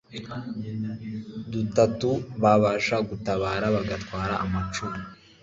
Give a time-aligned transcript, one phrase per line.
[1.51, 2.09] dutatu
[2.41, 5.01] babasha gutabara bagatwara amacumu